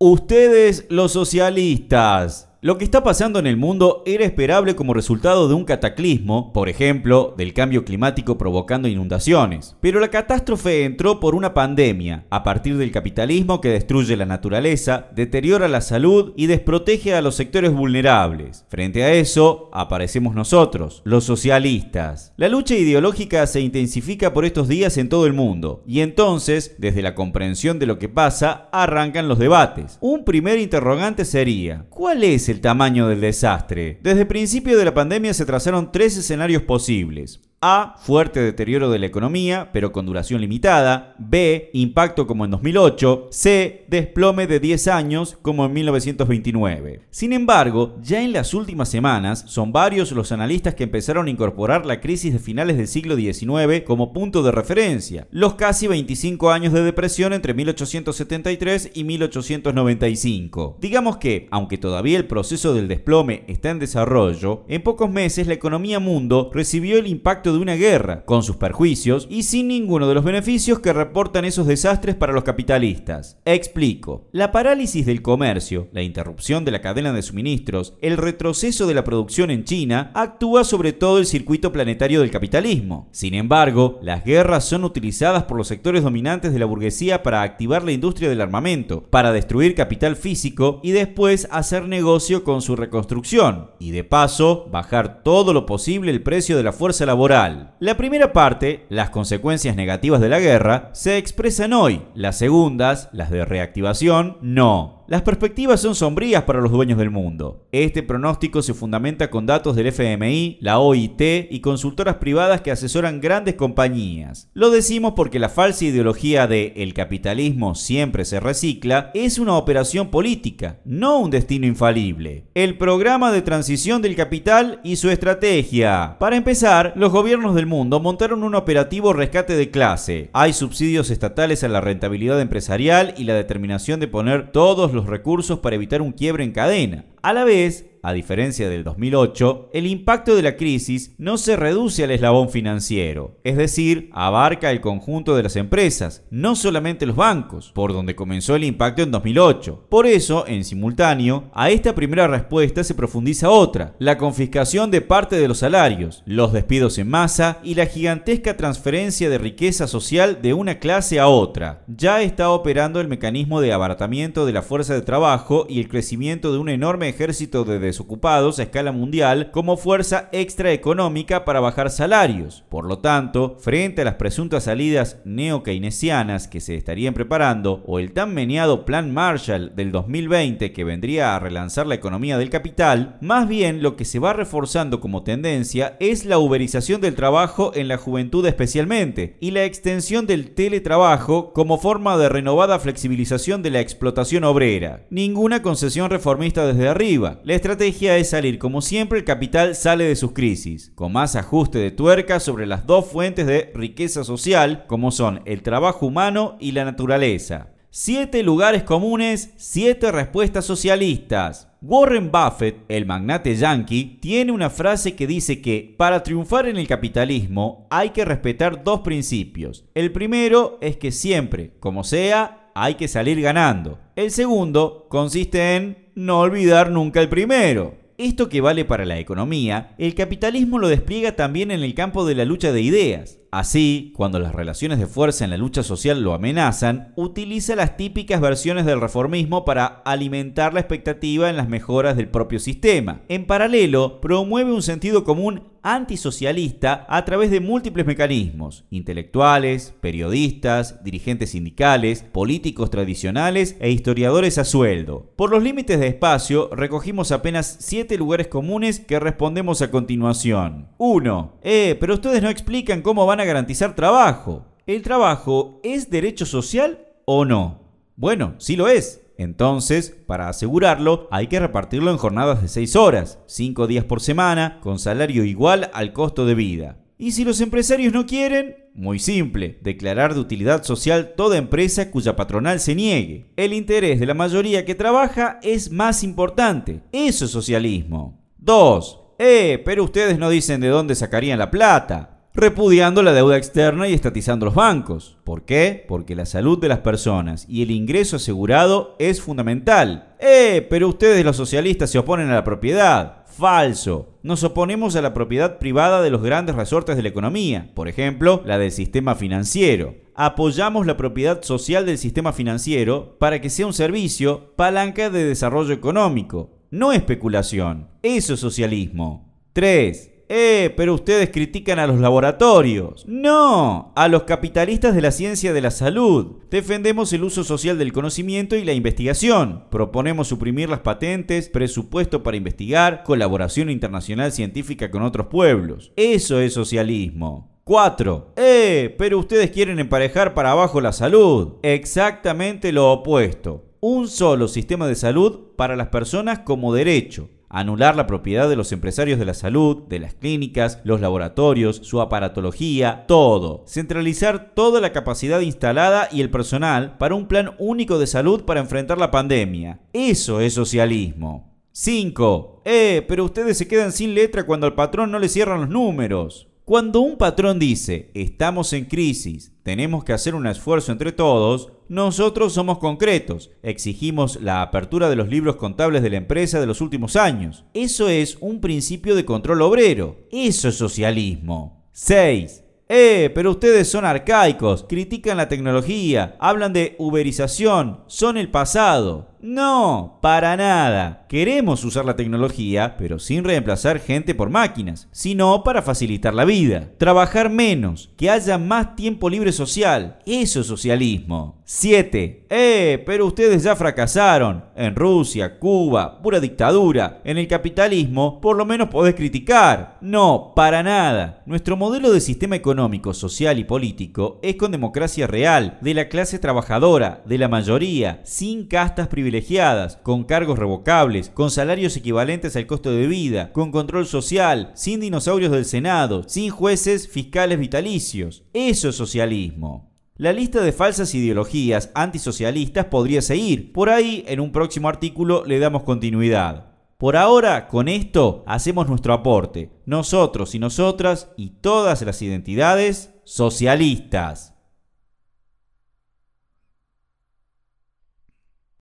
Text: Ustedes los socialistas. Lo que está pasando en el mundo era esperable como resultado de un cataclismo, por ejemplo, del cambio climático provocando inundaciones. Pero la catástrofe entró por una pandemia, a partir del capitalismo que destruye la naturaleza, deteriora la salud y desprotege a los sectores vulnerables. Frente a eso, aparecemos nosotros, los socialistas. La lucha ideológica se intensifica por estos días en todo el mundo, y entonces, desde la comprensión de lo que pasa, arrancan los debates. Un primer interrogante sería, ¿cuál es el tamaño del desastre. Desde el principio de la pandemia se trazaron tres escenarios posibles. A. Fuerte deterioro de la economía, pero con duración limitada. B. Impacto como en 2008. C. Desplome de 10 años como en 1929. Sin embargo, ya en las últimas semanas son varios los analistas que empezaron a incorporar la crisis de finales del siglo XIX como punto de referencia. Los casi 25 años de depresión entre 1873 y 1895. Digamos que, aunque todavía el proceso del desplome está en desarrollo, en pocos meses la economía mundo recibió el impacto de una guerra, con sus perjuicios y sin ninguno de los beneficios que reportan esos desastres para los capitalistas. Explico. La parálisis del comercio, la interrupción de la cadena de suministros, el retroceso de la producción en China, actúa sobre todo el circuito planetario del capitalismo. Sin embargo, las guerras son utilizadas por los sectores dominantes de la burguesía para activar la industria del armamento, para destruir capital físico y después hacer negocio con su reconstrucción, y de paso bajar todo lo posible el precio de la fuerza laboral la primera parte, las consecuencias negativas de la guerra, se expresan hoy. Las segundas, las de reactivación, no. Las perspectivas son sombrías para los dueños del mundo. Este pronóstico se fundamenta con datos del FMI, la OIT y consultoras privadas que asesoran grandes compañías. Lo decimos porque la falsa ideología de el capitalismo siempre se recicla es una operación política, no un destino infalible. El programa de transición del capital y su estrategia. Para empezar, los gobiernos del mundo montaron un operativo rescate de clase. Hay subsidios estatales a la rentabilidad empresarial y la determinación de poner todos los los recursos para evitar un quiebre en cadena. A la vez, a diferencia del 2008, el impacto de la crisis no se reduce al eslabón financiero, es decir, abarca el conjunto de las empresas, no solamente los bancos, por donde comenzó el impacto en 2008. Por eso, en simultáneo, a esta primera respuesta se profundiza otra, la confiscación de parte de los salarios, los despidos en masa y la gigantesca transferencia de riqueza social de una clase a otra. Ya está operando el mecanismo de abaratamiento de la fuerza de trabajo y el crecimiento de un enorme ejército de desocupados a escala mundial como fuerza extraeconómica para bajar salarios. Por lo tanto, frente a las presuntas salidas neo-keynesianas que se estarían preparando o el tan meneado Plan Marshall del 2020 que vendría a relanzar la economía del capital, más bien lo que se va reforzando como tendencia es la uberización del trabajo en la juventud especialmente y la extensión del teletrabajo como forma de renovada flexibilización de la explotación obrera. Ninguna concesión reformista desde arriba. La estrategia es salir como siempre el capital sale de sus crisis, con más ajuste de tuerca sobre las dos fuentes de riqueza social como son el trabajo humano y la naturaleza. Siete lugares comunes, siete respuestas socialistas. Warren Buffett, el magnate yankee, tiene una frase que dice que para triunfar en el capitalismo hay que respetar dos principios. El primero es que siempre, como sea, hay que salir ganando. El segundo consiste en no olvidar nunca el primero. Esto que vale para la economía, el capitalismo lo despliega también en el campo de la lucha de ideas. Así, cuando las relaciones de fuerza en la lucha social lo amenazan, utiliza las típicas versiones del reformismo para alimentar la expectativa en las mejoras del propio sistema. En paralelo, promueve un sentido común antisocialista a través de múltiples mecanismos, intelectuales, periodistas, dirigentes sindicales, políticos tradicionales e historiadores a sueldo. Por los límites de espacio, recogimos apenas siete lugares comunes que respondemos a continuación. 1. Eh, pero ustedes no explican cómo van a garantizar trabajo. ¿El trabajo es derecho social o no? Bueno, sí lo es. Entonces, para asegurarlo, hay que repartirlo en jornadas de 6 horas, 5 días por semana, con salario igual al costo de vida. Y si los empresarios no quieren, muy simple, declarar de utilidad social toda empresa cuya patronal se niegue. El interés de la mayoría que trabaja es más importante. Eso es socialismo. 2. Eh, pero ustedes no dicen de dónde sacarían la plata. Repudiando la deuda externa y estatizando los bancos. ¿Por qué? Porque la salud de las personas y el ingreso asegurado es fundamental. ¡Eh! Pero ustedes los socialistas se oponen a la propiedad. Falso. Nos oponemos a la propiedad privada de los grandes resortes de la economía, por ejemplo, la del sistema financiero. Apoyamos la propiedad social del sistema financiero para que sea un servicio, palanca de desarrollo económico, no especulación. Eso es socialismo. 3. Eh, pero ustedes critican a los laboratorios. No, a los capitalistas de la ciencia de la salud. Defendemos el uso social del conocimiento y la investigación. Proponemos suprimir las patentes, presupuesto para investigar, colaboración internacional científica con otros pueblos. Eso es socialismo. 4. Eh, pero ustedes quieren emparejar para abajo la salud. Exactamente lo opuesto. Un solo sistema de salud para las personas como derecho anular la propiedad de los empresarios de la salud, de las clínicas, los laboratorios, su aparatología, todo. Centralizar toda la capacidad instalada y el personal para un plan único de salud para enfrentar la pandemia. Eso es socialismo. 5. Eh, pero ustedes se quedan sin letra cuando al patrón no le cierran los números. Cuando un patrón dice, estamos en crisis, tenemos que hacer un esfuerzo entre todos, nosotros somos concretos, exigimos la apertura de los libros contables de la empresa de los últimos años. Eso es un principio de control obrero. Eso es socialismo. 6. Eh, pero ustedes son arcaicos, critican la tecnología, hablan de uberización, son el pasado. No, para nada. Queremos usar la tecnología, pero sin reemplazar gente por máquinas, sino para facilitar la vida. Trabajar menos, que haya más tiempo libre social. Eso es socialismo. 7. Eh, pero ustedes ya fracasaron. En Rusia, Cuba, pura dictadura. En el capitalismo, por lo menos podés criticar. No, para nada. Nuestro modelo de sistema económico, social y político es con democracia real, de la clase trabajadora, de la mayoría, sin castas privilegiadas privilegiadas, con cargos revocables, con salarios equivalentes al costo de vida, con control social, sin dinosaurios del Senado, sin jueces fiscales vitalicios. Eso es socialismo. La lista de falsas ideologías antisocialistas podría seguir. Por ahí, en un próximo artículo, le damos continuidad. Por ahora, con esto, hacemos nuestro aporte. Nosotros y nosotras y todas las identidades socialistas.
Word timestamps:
Ustedes 0.00 0.86
los 0.90 1.10
socialistas. 1.14 2.47
Lo 2.60 2.76
que 2.76 2.82
está 2.82 3.04
pasando 3.04 3.38
en 3.38 3.46
el 3.46 3.56
mundo 3.56 4.02
era 4.04 4.24
esperable 4.24 4.74
como 4.74 4.92
resultado 4.92 5.46
de 5.46 5.54
un 5.54 5.64
cataclismo, 5.64 6.52
por 6.52 6.68
ejemplo, 6.68 7.32
del 7.38 7.54
cambio 7.54 7.84
climático 7.84 8.36
provocando 8.36 8.88
inundaciones. 8.88 9.76
Pero 9.80 10.00
la 10.00 10.08
catástrofe 10.08 10.82
entró 10.82 11.20
por 11.20 11.36
una 11.36 11.54
pandemia, 11.54 12.24
a 12.30 12.42
partir 12.42 12.76
del 12.76 12.90
capitalismo 12.90 13.60
que 13.60 13.68
destruye 13.68 14.16
la 14.16 14.26
naturaleza, 14.26 15.06
deteriora 15.14 15.68
la 15.68 15.80
salud 15.80 16.32
y 16.34 16.46
desprotege 16.46 17.14
a 17.14 17.22
los 17.22 17.36
sectores 17.36 17.72
vulnerables. 17.72 18.64
Frente 18.68 19.04
a 19.04 19.12
eso, 19.12 19.70
aparecemos 19.72 20.34
nosotros, 20.34 21.02
los 21.04 21.22
socialistas. 21.22 22.32
La 22.36 22.48
lucha 22.48 22.74
ideológica 22.74 23.46
se 23.46 23.60
intensifica 23.60 24.32
por 24.32 24.44
estos 24.44 24.66
días 24.66 24.98
en 24.98 25.08
todo 25.08 25.26
el 25.26 25.32
mundo, 25.32 25.84
y 25.86 26.00
entonces, 26.00 26.74
desde 26.78 27.02
la 27.02 27.14
comprensión 27.14 27.78
de 27.78 27.86
lo 27.86 28.00
que 28.00 28.08
pasa, 28.08 28.68
arrancan 28.72 29.28
los 29.28 29.38
debates. 29.38 29.96
Un 30.00 30.24
primer 30.24 30.58
interrogante 30.58 31.24
sería, 31.24 31.86
¿cuál 31.90 32.24
es 32.24 32.47
el 32.48 32.60
tamaño 32.60 33.08
del 33.08 33.20
desastre. 33.20 33.98
Desde 34.02 34.22
el 34.22 34.26
principio 34.26 34.78
de 34.78 34.84
la 34.84 34.94
pandemia 34.94 35.34
se 35.34 35.46
trazaron 35.46 35.92
tres 35.92 36.16
escenarios 36.16 36.62
posibles. 36.62 37.40
A. 37.60 37.96
Fuerte 37.98 38.38
deterioro 38.40 38.88
de 38.88 39.00
la 39.00 39.06
economía, 39.06 39.70
pero 39.72 39.90
con 39.90 40.06
duración 40.06 40.40
limitada. 40.40 41.16
B. 41.18 41.70
Impacto 41.72 42.28
como 42.28 42.44
en 42.44 42.52
2008. 42.52 43.28
C. 43.32 43.84
Desplome 43.88 44.46
de 44.46 44.60
10 44.60 44.86
años 44.86 45.36
como 45.42 45.64
en 45.64 45.72
1929. 45.72 47.00
Sin 47.10 47.32
embargo, 47.32 47.96
ya 48.00 48.22
en 48.22 48.32
las 48.32 48.54
últimas 48.54 48.88
semanas 48.88 49.44
son 49.48 49.72
varios 49.72 50.12
los 50.12 50.30
analistas 50.30 50.76
que 50.76 50.84
empezaron 50.84 51.26
a 51.26 51.30
incorporar 51.30 51.84
la 51.84 52.00
crisis 52.00 52.32
de 52.32 52.38
finales 52.38 52.76
del 52.76 52.86
siglo 52.86 53.16
XIX 53.16 53.82
como 53.84 54.12
punto 54.12 54.44
de 54.44 54.52
referencia. 54.52 55.26
Los 55.32 55.54
casi 55.54 55.88
25 55.88 56.52
años 56.52 56.72
de 56.72 56.84
depresión 56.84 57.32
entre 57.32 57.54
1873 57.54 58.92
y 58.94 59.02
1895. 59.02 60.76
Digamos 60.80 61.16
que, 61.16 61.48
aunque 61.50 61.76
todavía 61.76 62.18
el 62.18 62.26
proceso 62.26 62.72
del 62.72 62.86
desplome 62.86 63.42
está 63.48 63.70
en 63.70 63.80
desarrollo, 63.80 64.64
en 64.68 64.82
pocos 64.82 65.10
meses 65.10 65.48
la 65.48 65.54
economía 65.54 65.98
mundo 65.98 66.52
recibió 66.54 66.98
el 66.98 67.08
impacto 67.08 67.47
de 67.52 67.58
una 67.58 67.74
guerra, 67.74 68.24
con 68.24 68.42
sus 68.42 68.56
perjuicios 68.56 69.26
y 69.30 69.44
sin 69.44 69.68
ninguno 69.68 70.08
de 70.08 70.14
los 70.14 70.24
beneficios 70.24 70.78
que 70.80 70.92
reportan 70.92 71.44
esos 71.44 71.66
desastres 71.66 72.14
para 72.14 72.32
los 72.32 72.44
capitalistas. 72.44 73.38
Explico. 73.44 74.28
La 74.32 74.52
parálisis 74.52 75.06
del 75.06 75.22
comercio, 75.22 75.88
la 75.92 76.02
interrupción 76.02 76.64
de 76.64 76.70
la 76.70 76.80
cadena 76.80 77.12
de 77.12 77.22
suministros, 77.22 77.94
el 78.02 78.16
retroceso 78.16 78.86
de 78.86 78.94
la 78.94 79.04
producción 79.04 79.50
en 79.50 79.64
China, 79.64 80.10
actúa 80.14 80.64
sobre 80.64 80.92
todo 80.92 81.18
el 81.18 81.26
circuito 81.26 81.72
planetario 81.72 82.20
del 82.20 82.30
capitalismo. 82.30 83.08
Sin 83.12 83.34
embargo, 83.34 83.98
las 84.02 84.24
guerras 84.24 84.64
son 84.64 84.84
utilizadas 84.84 85.44
por 85.44 85.56
los 85.56 85.68
sectores 85.68 86.02
dominantes 86.02 86.52
de 86.52 86.58
la 86.58 86.66
burguesía 86.66 87.22
para 87.22 87.42
activar 87.42 87.84
la 87.84 87.92
industria 87.92 88.28
del 88.28 88.40
armamento, 88.40 89.04
para 89.10 89.32
destruir 89.32 89.74
capital 89.74 90.16
físico 90.16 90.80
y 90.82 90.90
después 90.90 91.48
hacer 91.50 91.88
negocio 91.88 92.44
con 92.44 92.62
su 92.62 92.76
reconstrucción, 92.76 93.70
y 93.78 93.90
de 93.92 94.04
paso 94.04 94.66
bajar 94.70 95.22
todo 95.22 95.52
lo 95.52 95.66
posible 95.66 96.10
el 96.10 96.22
precio 96.22 96.56
de 96.56 96.62
la 96.62 96.72
fuerza 96.72 97.06
laboral 97.06 97.37
la 97.78 97.96
primera 97.96 98.32
parte, 98.32 98.86
las 98.88 99.10
consecuencias 99.10 99.76
negativas 99.76 100.20
de 100.20 100.28
la 100.28 100.40
guerra, 100.40 100.90
se 100.92 101.18
expresan 101.18 101.72
hoy. 101.72 102.02
Las 102.14 102.36
segundas, 102.36 103.08
las 103.12 103.30
de 103.30 103.44
reactivación, 103.44 104.38
no. 104.40 104.97
Las 105.08 105.22
perspectivas 105.22 105.80
son 105.80 105.94
sombrías 105.94 106.42
para 106.42 106.60
los 106.60 106.70
dueños 106.70 106.98
del 106.98 107.08
mundo. 107.08 107.66
Este 107.72 108.02
pronóstico 108.02 108.60
se 108.60 108.74
fundamenta 108.74 109.30
con 109.30 109.46
datos 109.46 109.74
del 109.74 109.86
FMI, 109.86 110.58
la 110.60 110.80
OIT 110.80 111.48
y 111.50 111.60
consultoras 111.60 112.16
privadas 112.16 112.60
que 112.60 112.70
asesoran 112.70 113.22
grandes 113.22 113.54
compañías. 113.54 114.50
Lo 114.52 114.68
decimos 114.68 115.14
porque 115.16 115.38
la 115.38 115.48
falsa 115.48 115.86
ideología 115.86 116.46
de 116.46 116.74
el 116.76 116.92
capitalismo 116.92 117.74
siempre 117.74 118.26
se 118.26 118.38
recicla 118.38 119.10
es 119.14 119.38
una 119.38 119.56
operación 119.56 120.08
política, 120.08 120.80
no 120.84 121.20
un 121.20 121.30
destino 121.30 121.66
infalible. 121.66 122.44
El 122.54 122.76
programa 122.76 123.32
de 123.32 123.40
transición 123.40 124.02
del 124.02 124.14
capital 124.14 124.78
y 124.84 124.96
su 124.96 125.08
estrategia. 125.08 126.18
Para 126.20 126.36
empezar, 126.36 126.92
los 126.96 127.12
gobiernos 127.12 127.54
del 127.54 127.64
mundo 127.64 127.98
montaron 127.98 128.42
un 128.44 128.54
operativo 128.54 129.14
rescate 129.14 129.56
de 129.56 129.70
clase. 129.70 130.28
Hay 130.34 130.52
subsidios 130.52 131.08
estatales 131.08 131.64
a 131.64 131.68
la 131.68 131.80
rentabilidad 131.80 132.38
empresarial 132.42 133.14
y 133.16 133.24
la 133.24 133.32
determinación 133.32 134.00
de 134.00 134.08
poner 134.08 134.52
todos 134.52 134.92
los 134.92 134.97
los 134.98 135.06
recursos 135.06 135.60
para 135.60 135.76
evitar 135.76 136.02
un 136.02 136.12
quiebre 136.12 136.42
en 136.42 136.50
cadena. 136.50 137.04
A 137.22 137.32
la 137.32 137.44
vez, 137.44 137.86
a 138.08 138.14
diferencia 138.14 138.70
del 138.70 138.84
2008, 138.84 139.68
el 139.74 139.86
impacto 139.86 140.34
de 140.34 140.40
la 140.40 140.56
crisis 140.56 141.14
no 141.18 141.36
se 141.36 141.56
reduce 141.56 142.04
al 142.04 142.10
eslabón 142.10 142.48
financiero, 142.48 143.36
es 143.44 143.58
decir, 143.58 144.08
abarca 144.14 144.70
el 144.70 144.80
conjunto 144.80 145.36
de 145.36 145.42
las 145.42 145.56
empresas, 145.56 146.24
no 146.30 146.56
solamente 146.56 147.04
los 147.04 147.16
bancos, 147.16 147.70
por 147.74 147.92
donde 147.92 148.16
comenzó 148.16 148.56
el 148.56 148.64
impacto 148.64 149.02
en 149.02 149.10
2008. 149.10 149.88
Por 149.90 150.06
eso, 150.06 150.46
en 150.46 150.64
simultáneo, 150.64 151.50
a 151.52 151.68
esta 151.68 151.94
primera 151.94 152.26
respuesta 152.26 152.82
se 152.82 152.94
profundiza 152.94 153.50
otra, 153.50 153.94
la 153.98 154.16
confiscación 154.16 154.90
de 154.90 155.02
parte 155.02 155.36
de 155.36 155.46
los 155.46 155.58
salarios, 155.58 156.22
los 156.24 156.54
despidos 156.54 156.96
en 156.96 157.10
masa 157.10 157.58
y 157.62 157.74
la 157.74 157.84
gigantesca 157.84 158.56
transferencia 158.56 159.28
de 159.28 159.36
riqueza 159.36 159.86
social 159.86 160.40
de 160.40 160.54
una 160.54 160.78
clase 160.78 161.20
a 161.20 161.28
otra. 161.28 161.84
Ya 161.88 162.22
está 162.22 162.48
operando 162.48 163.02
el 163.02 163.08
mecanismo 163.08 163.60
de 163.60 163.74
abaratamiento 163.74 164.46
de 164.46 164.54
la 164.54 164.62
fuerza 164.62 164.94
de 164.94 165.02
trabajo 165.02 165.66
y 165.68 165.80
el 165.80 165.88
crecimiento 165.88 166.52
de 166.52 166.58
un 166.58 166.70
enorme 166.70 167.10
ejército 167.10 167.64
de 167.64 167.78
desocupados 167.98 168.60
a 168.60 168.62
escala 168.62 168.92
mundial 168.92 169.50
como 169.50 169.76
fuerza 169.76 170.28
extraeconómica 170.30 171.44
para 171.44 171.58
bajar 171.58 171.90
salarios. 171.90 172.62
Por 172.68 172.84
lo 172.84 172.98
tanto, 172.98 173.56
frente 173.58 174.02
a 174.02 174.04
las 174.04 174.14
presuntas 174.14 174.64
salidas 174.64 175.16
neo-keynesianas 175.24 176.46
que 176.46 176.60
se 176.60 176.76
estarían 176.76 177.12
preparando 177.12 177.82
o 177.86 177.98
el 177.98 178.12
tan 178.12 178.34
meneado 178.34 178.84
Plan 178.84 179.12
Marshall 179.12 179.74
del 179.74 179.90
2020 179.90 180.72
que 180.72 180.84
vendría 180.84 181.34
a 181.34 181.40
relanzar 181.40 181.88
la 181.88 181.96
economía 181.96 182.38
del 182.38 182.50
capital, 182.50 183.16
más 183.20 183.48
bien 183.48 183.82
lo 183.82 183.96
que 183.96 184.04
se 184.04 184.20
va 184.20 184.32
reforzando 184.32 185.00
como 185.00 185.24
tendencia 185.24 185.96
es 185.98 186.24
la 186.24 186.38
uberización 186.38 187.00
del 187.00 187.16
trabajo 187.16 187.72
en 187.74 187.88
la 187.88 187.96
juventud 187.96 188.46
especialmente 188.46 189.36
y 189.40 189.50
la 189.50 189.64
extensión 189.64 190.26
del 190.26 190.54
teletrabajo 190.54 191.52
como 191.52 191.78
forma 191.78 192.16
de 192.16 192.28
renovada 192.28 192.78
flexibilización 192.78 193.62
de 193.62 193.70
la 193.70 193.80
explotación 193.80 194.44
obrera. 194.44 195.06
Ninguna 195.10 195.62
concesión 195.62 196.10
reformista 196.10 196.64
desde 196.64 196.88
arriba. 196.88 197.40
La 197.42 197.54
estrategia 197.54 197.77
es 197.86 198.30
salir 198.30 198.58
como 198.58 198.82
siempre 198.82 199.18
el 199.18 199.24
capital 199.24 199.74
sale 199.74 200.04
de 200.04 200.16
sus 200.16 200.32
crisis, 200.32 200.92
con 200.94 201.12
más 201.12 201.36
ajuste 201.36 201.78
de 201.78 201.90
tuerca 201.90 202.40
sobre 202.40 202.66
las 202.66 202.86
dos 202.86 203.06
fuentes 203.06 203.46
de 203.46 203.70
riqueza 203.74 204.24
social 204.24 204.84
como 204.86 205.10
son 205.10 205.42
el 205.44 205.62
trabajo 205.62 206.06
humano 206.06 206.56
y 206.60 206.72
la 206.72 206.84
naturaleza. 206.84 207.68
Siete 207.90 208.42
lugares 208.42 208.82
comunes, 208.82 209.54
siete 209.56 210.12
respuestas 210.12 210.64
socialistas. 210.64 211.68
Warren 211.80 212.30
Buffett, 212.30 212.84
el 212.88 213.06
magnate 213.06 213.54
yankee, 213.54 214.18
tiene 214.20 214.52
una 214.52 214.68
frase 214.68 215.14
que 215.14 215.26
dice 215.26 215.62
que 215.62 215.94
para 215.96 216.22
triunfar 216.22 216.68
en 216.68 216.76
el 216.76 216.86
capitalismo 216.86 217.86
hay 217.90 218.10
que 218.10 218.24
respetar 218.24 218.84
dos 218.84 219.00
principios. 219.00 219.84
El 219.94 220.12
primero 220.12 220.78
es 220.80 220.96
que 220.96 221.12
siempre, 221.12 221.72
como 221.80 222.04
sea, 222.04 222.70
hay 222.74 222.94
que 222.94 223.08
salir 223.08 223.40
ganando. 223.40 223.98
El 224.16 224.30
segundo 224.30 225.06
consiste 225.08 225.76
en 225.76 226.07
no 226.18 226.40
olvidar 226.40 226.90
nunca 226.90 227.20
el 227.20 227.28
primero. 227.28 227.94
Esto 228.18 228.48
que 228.48 228.60
vale 228.60 228.84
para 228.84 229.04
la 229.04 229.20
economía, 229.20 229.94
el 229.98 230.16
capitalismo 230.16 230.80
lo 230.80 230.88
despliega 230.88 231.36
también 231.36 231.70
en 231.70 231.84
el 231.84 231.94
campo 231.94 232.26
de 232.26 232.34
la 232.34 232.44
lucha 232.44 232.72
de 232.72 232.82
ideas. 232.82 233.38
Así, 233.50 234.12
cuando 234.14 234.38
las 234.38 234.54
relaciones 234.54 234.98
de 234.98 235.06
fuerza 235.06 235.44
en 235.44 235.50
la 235.50 235.56
lucha 235.56 235.82
social 235.82 236.22
lo 236.22 236.34
amenazan, 236.34 237.12
utiliza 237.16 237.76
las 237.76 237.96
típicas 237.96 238.40
versiones 238.40 238.84
del 238.84 239.00
reformismo 239.00 239.64
para 239.64 239.86
alimentar 240.04 240.74
la 240.74 240.80
expectativa 240.80 241.48
en 241.48 241.56
las 241.56 241.68
mejoras 241.68 242.16
del 242.16 242.28
propio 242.28 242.58
sistema. 242.58 243.22
En 243.28 243.46
paralelo, 243.46 244.20
promueve 244.20 244.72
un 244.72 244.82
sentido 244.82 245.24
común 245.24 245.62
antisocialista 245.82 247.06
a 247.08 247.24
través 247.24 247.50
de 247.50 247.60
múltiples 247.60 248.06
mecanismos, 248.06 248.84
intelectuales, 248.90 249.94
periodistas, 250.00 251.02
dirigentes 251.02 251.50
sindicales, 251.50 252.22
políticos 252.22 252.90
tradicionales 252.90 253.76
e 253.80 253.90
historiadores 253.90 254.58
a 254.58 254.64
sueldo. 254.64 255.32
Por 255.36 255.50
los 255.50 255.62
límites 255.62 255.98
de 256.00 256.08
espacio, 256.08 256.68
recogimos 256.74 257.32
apenas 257.32 257.76
siete 257.80 258.18
lugares 258.18 258.48
comunes 258.48 259.00
que 259.00 259.18
respondemos 259.18 259.80
a 259.80 259.90
continuación. 259.90 260.88
1. 260.98 261.58
Eh, 261.62 261.96
pero 261.98 262.14
ustedes 262.14 262.42
no 262.42 262.50
explican 262.50 263.02
cómo 263.02 263.24
van 263.38 263.44
a 263.44 263.52
garantizar 263.52 263.94
trabajo. 263.94 264.66
¿El 264.84 265.02
trabajo 265.02 265.80
es 265.84 266.10
derecho 266.10 266.44
social 266.44 267.06
o 267.24 267.44
no? 267.44 267.84
Bueno, 268.16 268.56
sí 268.58 268.74
lo 268.74 268.88
es. 268.88 269.20
Entonces, 269.36 270.10
para 270.26 270.48
asegurarlo, 270.48 271.28
hay 271.30 271.46
que 271.46 271.60
repartirlo 271.60 272.10
en 272.10 272.16
jornadas 272.16 272.60
de 272.60 272.66
6 272.66 272.96
horas, 272.96 273.38
5 273.46 273.86
días 273.86 274.04
por 274.04 274.20
semana, 274.20 274.80
con 274.82 274.98
salario 274.98 275.44
igual 275.44 275.88
al 275.94 276.12
costo 276.12 276.46
de 276.46 276.56
vida. 276.56 276.96
Y 277.16 277.30
si 277.30 277.44
los 277.44 277.60
empresarios 277.60 278.12
no 278.12 278.26
quieren, 278.26 278.88
muy 278.92 279.20
simple, 279.20 279.78
declarar 279.82 280.34
de 280.34 280.40
utilidad 280.40 280.82
social 280.82 281.34
toda 281.36 281.58
empresa 281.58 282.10
cuya 282.10 282.34
patronal 282.34 282.80
se 282.80 282.96
niegue. 282.96 283.52
El 283.56 283.72
interés 283.72 284.18
de 284.18 284.26
la 284.26 284.34
mayoría 284.34 284.84
que 284.84 284.96
trabaja 284.96 285.60
es 285.62 285.92
más 285.92 286.24
importante. 286.24 287.02
Eso 287.12 287.44
es 287.44 287.52
socialismo. 287.52 288.42
2. 288.56 289.20
Eh, 289.38 289.80
pero 289.84 290.02
ustedes 290.02 290.40
no 290.40 290.50
dicen 290.50 290.80
de 290.80 290.88
dónde 290.88 291.14
sacarían 291.14 291.60
la 291.60 291.70
plata. 291.70 292.37
Repudiando 292.54 293.22
la 293.22 293.32
deuda 293.32 293.56
externa 293.56 294.08
y 294.08 294.14
estatizando 294.14 294.66
los 294.66 294.74
bancos. 294.74 295.38
¿Por 295.44 295.64
qué? 295.64 296.04
Porque 296.08 296.34
la 296.34 296.46
salud 296.46 296.78
de 296.78 296.88
las 296.88 297.00
personas 297.00 297.66
y 297.68 297.82
el 297.82 297.90
ingreso 297.90 298.36
asegurado 298.36 299.16
es 299.18 299.40
fundamental. 299.40 300.34
¡Eh! 300.40 300.86
Pero 300.90 301.08
ustedes 301.08 301.44
los 301.44 301.56
socialistas 301.56 302.10
se 302.10 302.18
oponen 302.18 302.50
a 302.50 302.54
la 302.54 302.64
propiedad. 302.64 303.44
Falso. 303.46 304.38
Nos 304.42 304.62
oponemos 304.64 305.16
a 305.16 305.22
la 305.22 305.34
propiedad 305.34 305.78
privada 305.78 306.22
de 306.22 306.30
los 306.30 306.42
grandes 306.42 306.76
resortes 306.76 307.16
de 307.16 307.22
la 307.22 307.28
economía, 307.28 307.90
por 307.94 308.08
ejemplo, 308.08 308.62
la 308.64 308.78
del 308.78 308.92
sistema 308.92 309.34
financiero. 309.34 310.14
Apoyamos 310.34 311.06
la 311.06 311.16
propiedad 311.16 311.62
social 311.62 312.06
del 312.06 312.18
sistema 312.18 312.52
financiero 312.52 313.36
para 313.40 313.60
que 313.60 313.70
sea 313.70 313.86
un 313.86 313.92
servicio, 313.92 314.74
palanca 314.76 315.30
de 315.30 315.44
desarrollo 315.44 315.92
económico, 315.92 316.70
no 316.90 317.12
especulación. 317.12 318.08
Eso 318.22 318.54
es 318.54 318.60
socialismo. 318.60 319.52
3. 319.72 320.37
Eh, 320.48 320.94
pero 320.96 321.14
ustedes 321.14 321.50
critican 321.50 321.98
a 321.98 322.06
los 322.06 322.18
laboratorios. 322.18 323.24
No, 323.26 324.12
a 324.16 324.28
los 324.28 324.44
capitalistas 324.44 325.14
de 325.14 325.20
la 325.20 325.30
ciencia 325.30 325.72
de 325.72 325.80
la 325.80 325.90
salud. 325.90 326.56
Defendemos 326.70 327.32
el 327.32 327.44
uso 327.44 327.64
social 327.64 327.98
del 327.98 328.12
conocimiento 328.12 328.76
y 328.76 328.84
la 328.84 328.94
investigación. 328.94 329.84
Proponemos 329.90 330.48
suprimir 330.48 330.88
las 330.88 331.00
patentes, 331.00 331.68
presupuesto 331.68 332.42
para 332.42 332.56
investigar, 332.56 333.24
colaboración 333.24 333.90
internacional 333.90 334.52
científica 334.52 335.10
con 335.10 335.22
otros 335.22 335.48
pueblos. 335.48 336.12
Eso 336.16 336.60
es 336.60 336.72
socialismo. 336.72 337.78
4. 337.84 338.52
Eh, 338.56 339.14
pero 339.18 339.38
ustedes 339.38 339.70
quieren 339.70 339.98
emparejar 339.98 340.54
para 340.54 340.72
abajo 340.72 341.00
la 341.00 341.12
salud. 341.12 341.74
Exactamente 341.82 342.92
lo 342.92 343.12
opuesto. 343.12 343.84
Un 344.00 344.28
solo 344.28 344.68
sistema 344.68 345.06
de 345.08 345.14
salud 345.14 345.74
para 345.76 345.96
las 345.96 346.08
personas 346.08 346.60
como 346.60 346.94
derecho 346.94 347.48
anular 347.68 348.16
la 348.16 348.26
propiedad 348.26 348.68
de 348.68 348.76
los 348.76 348.92
empresarios 348.92 349.38
de 349.38 349.44
la 349.44 349.54
salud, 349.54 350.04
de 350.08 350.18
las 350.18 350.34
clínicas, 350.34 351.00
los 351.04 351.20
laboratorios, 351.20 351.96
su 352.02 352.20
aparatología, 352.20 353.24
todo. 353.26 353.84
Centralizar 353.86 354.74
toda 354.74 355.00
la 355.00 355.12
capacidad 355.12 355.60
instalada 355.60 356.28
y 356.32 356.40
el 356.40 356.50
personal 356.50 357.16
para 357.18 357.34
un 357.34 357.46
plan 357.46 357.74
único 357.78 358.18
de 358.18 358.26
salud 358.26 358.64
para 358.64 358.80
enfrentar 358.80 359.18
la 359.18 359.30
pandemia. 359.30 360.00
Eso 360.12 360.60
es 360.60 360.74
socialismo. 360.74 361.68
5. 361.92 362.82
Eh, 362.84 363.24
pero 363.26 363.44
ustedes 363.44 363.76
se 363.76 363.88
quedan 363.88 364.12
sin 364.12 364.34
letra 364.34 364.64
cuando 364.64 364.86
al 364.86 364.94
patrón 364.94 365.30
no 365.30 365.38
le 365.38 365.48
cierran 365.48 365.80
los 365.80 365.90
números. 365.90 366.68
Cuando 366.84 367.20
un 367.20 367.36
patrón 367.36 367.78
dice, 367.78 368.30
estamos 368.32 368.94
en 368.94 369.04
crisis, 369.04 369.74
tenemos 369.82 370.24
que 370.24 370.32
hacer 370.32 370.54
un 370.54 370.66
esfuerzo 370.66 371.12
entre 371.12 371.32
todos, 371.32 371.92
nosotros 372.08 372.72
somos 372.72 372.98
concretos, 372.98 373.70
exigimos 373.82 374.60
la 374.62 374.80
apertura 374.82 375.28
de 375.28 375.36
los 375.36 375.48
libros 375.48 375.76
contables 375.76 376.22
de 376.22 376.30
la 376.30 376.38
empresa 376.38 376.80
de 376.80 376.86
los 376.86 377.00
últimos 377.00 377.36
años. 377.36 377.84
Eso 377.92 378.28
es 378.28 378.56
un 378.60 378.80
principio 378.80 379.36
de 379.36 379.44
control 379.44 379.82
obrero. 379.82 380.36
Eso 380.50 380.88
es 380.88 380.94
socialismo. 380.94 382.06
6. 382.12 382.84
Eh, 383.10 383.50
pero 383.54 383.70
ustedes 383.70 384.08
son 384.08 384.26
arcaicos, 384.26 385.06
critican 385.08 385.56
la 385.56 385.68
tecnología, 385.68 386.56
hablan 386.60 386.92
de 386.92 387.16
uberización, 387.18 388.20
son 388.26 388.58
el 388.58 388.70
pasado. 388.70 389.56
No, 389.60 390.38
para 390.40 390.76
nada. 390.76 391.46
Queremos 391.48 392.04
usar 392.04 392.24
la 392.24 392.36
tecnología, 392.36 393.16
pero 393.18 393.38
sin 393.38 393.64
reemplazar 393.64 394.20
gente 394.20 394.54
por 394.54 394.70
máquinas, 394.70 395.28
sino 395.32 395.82
para 395.82 396.02
facilitar 396.02 396.54
la 396.54 396.64
vida. 396.64 397.10
Trabajar 397.18 397.68
menos, 397.68 398.30
que 398.36 398.50
haya 398.50 398.78
más 398.78 399.16
tiempo 399.16 399.50
libre 399.50 399.72
social. 399.72 400.38
Eso 400.46 400.80
es 400.80 400.86
socialismo. 400.86 401.82
7. 401.84 402.66
Eh, 402.68 403.22
pero 403.24 403.46
ustedes 403.46 403.82
ya 403.82 403.96
fracasaron. 403.96 404.84
En 404.94 405.16
Rusia, 405.16 405.78
Cuba, 405.78 406.40
pura 406.42 406.60
dictadura. 406.60 407.40
En 407.44 407.56
el 407.56 407.66
capitalismo, 407.66 408.60
por 408.60 408.76
lo 408.76 408.84
menos 408.84 409.08
podés 409.08 409.34
criticar. 409.34 410.18
No, 410.20 410.72
para 410.76 411.02
nada. 411.02 411.62
Nuestro 411.64 411.96
modelo 411.96 412.30
de 412.30 412.40
sistema 412.40 412.76
económico, 412.76 413.32
social 413.32 413.78
y 413.78 413.84
político 413.84 414.60
es 414.62 414.76
con 414.76 414.92
democracia 414.92 415.46
real, 415.46 415.98
de 416.02 416.14
la 416.14 416.28
clase 416.28 416.58
trabajadora, 416.58 417.42
de 417.46 417.58
la 417.58 417.68
mayoría, 417.68 418.40
sin 418.44 418.86
castas 418.86 419.28
privilegiadas 419.28 419.47
privilegiadas, 419.48 420.18
con 420.18 420.44
cargos 420.44 420.78
revocables, 420.78 421.48
con 421.48 421.70
salarios 421.70 422.14
equivalentes 422.18 422.76
al 422.76 422.86
costo 422.86 423.10
de 423.10 423.26
vida, 423.26 423.72
con 423.72 423.90
control 423.90 424.26
social, 424.26 424.92
sin 424.94 425.20
dinosaurios 425.20 425.72
del 425.72 425.86
Senado, 425.86 426.42
sin 426.46 426.70
jueces 426.70 427.28
fiscales 427.28 427.78
vitalicios. 427.78 428.64
Eso 428.74 429.08
es 429.08 429.16
socialismo. 429.16 430.12
La 430.36 430.52
lista 430.52 430.82
de 430.82 430.92
falsas 430.92 431.34
ideologías 431.34 432.10
antisocialistas 432.14 433.06
podría 433.06 433.40
seguir. 433.40 433.92
Por 433.94 434.10
ahí, 434.10 434.44
en 434.46 434.60
un 434.60 434.70
próximo 434.70 435.08
artículo, 435.08 435.64
le 435.64 435.78
damos 435.78 436.02
continuidad. 436.02 436.92
Por 437.16 437.34
ahora, 437.34 437.88
con 437.88 438.08
esto, 438.08 438.64
hacemos 438.66 439.08
nuestro 439.08 439.32
aporte. 439.32 439.90
Nosotros 440.04 440.74
y 440.74 440.78
nosotras 440.78 441.50
y 441.56 441.70
todas 441.80 442.20
las 442.20 442.42
identidades 442.42 443.32
socialistas. 443.44 444.77